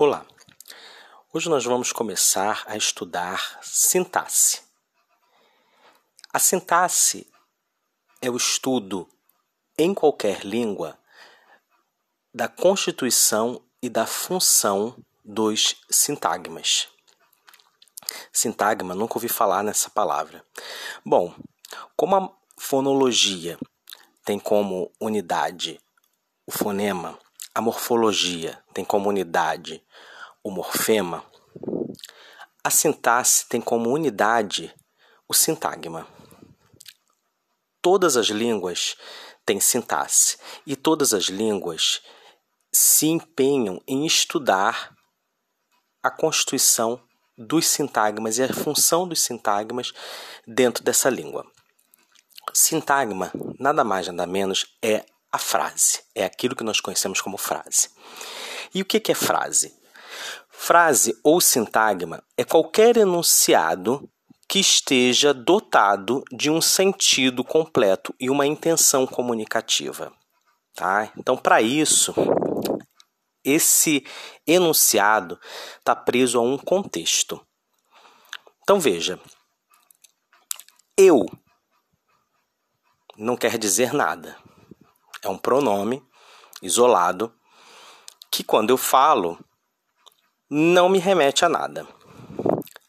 [0.00, 0.24] Olá!
[1.32, 4.62] Hoje nós vamos começar a estudar sintaxe.
[6.32, 7.26] A sintaxe
[8.22, 9.08] é o estudo
[9.76, 10.96] em qualquer língua
[12.32, 16.86] da constituição e da função dos sintagmas.
[18.32, 20.46] Sintagma, nunca ouvi falar nessa palavra.
[21.04, 21.34] Bom,
[21.96, 23.58] como a fonologia
[24.24, 25.80] tem como unidade
[26.46, 27.18] o fonema,
[27.58, 29.84] a morfologia tem como unidade
[30.44, 31.24] o morfema,
[32.62, 34.72] a sintaxe tem como unidade
[35.26, 36.06] o sintagma.
[37.82, 38.94] Todas as línguas
[39.44, 42.00] têm sintaxe e todas as línguas
[42.72, 44.94] se empenham em estudar
[46.00, 47.02] a constituição
[47.36, 49.92] dos sintagmas e a função dos sintagmas
[50.46, 51.44] dentro dessa língua.
[52.54, 57.90] Sintagma, nada mais nada menos, é a frase, é aquilo que nós conhecemos como frase.
[58.74, 59.76] E o que é frase?
[60.48, 64.08] Frase ou sintagma é qualquer enunciado
[64.48, 70.12] que esteja dotado de um sentido completo e uma intenção comunicativa.
[70.74, 71.12] Tá?
[71.16, 72.14] Então, para isso,
[73.44, 74.04] esse
[74.46, 75.38] enunciado
[75.78, 77.44] está preso a um contexto.
[78.62, 79.20] Então, veja,
[80.96, 81.26] eu
[83.16, 84.36] não quer dizer nada.
[85.22, 86.02] É um pronome
[86.62, 87.32] isolado
[88.30, 89.38] que, quando eu falo,
[90.50, 91.86] não me remete a nada.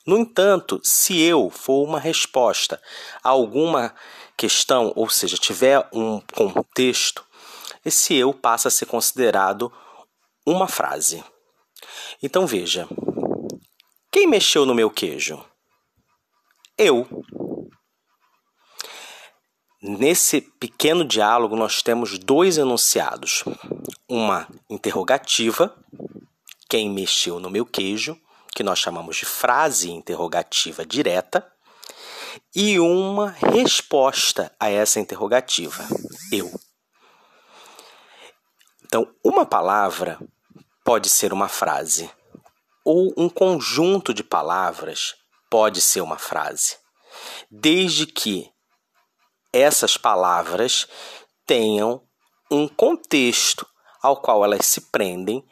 [0.05, 2.81] No entanto, se eu for uma resposta
[3.23, 3.93] a alguma
[4.35, 7.25] questão, ou seja, tiver um contexto,
[7.85, 9.71] esse eu passa a ser considerado
[10.45, 11.23] uma frase.
[12.23, 12.87] Então veja:
[14.11, 15.43] quem mexeu no meu queijo?
[16.77, 17.07] Eu.
[19.81, 23.43] Nesse pequeno diálogo, nós temos dois enunciados:
[24.07, 25.73] uma interrogativa
[26.69, 28.15] quem mexeu no meu queijo,
[28.53, 31.51] que nós chamamos de frase interrogativa direta,
[32.55, 35.83] e uma resposta a essa interrogativa,
[36.31, 36.51] eu.
[38.85, 40.19] Então, uma palavra
[40.83, 42.09] pode ser uma frase,
[42.85, 45.15] ou um conjunto de palavras
[45.49, 46.77] pode ser uma frase,
[47.49, 48.51] desde que
[49.53, 50.87] essas palavras
[51.45, 52.01] tenham
[52.51, 53.65] um contexto
[54.01, 55.43] ao qual elas se prendem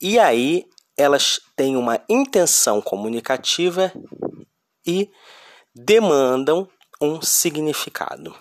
[0.00, 0.64] e aí
[0.96, 3.92] elas têm uma intenção comunicativa
[4.86, 5.10] e
[5.74, 6.68] demandam
[7.00, 8.34] um significado.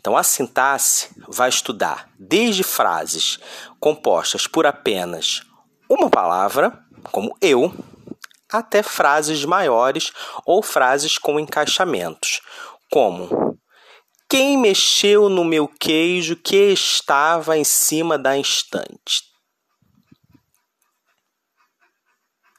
[0.00, 3.38] Então, a sintaxe vai estudar desde frases
[3.78, 5.42] compostas por apenas
[5.88, 6.82] uma palavra,
[7.12, 7.72] como eu,
[8.50, 10.12] até frases maiores
[10.44, 12.40] ou frases com encaixamentos,
[12.90, 13.58] como
[14.28, 19.22] quem mexeu no meu queijo que estava em cima da estante?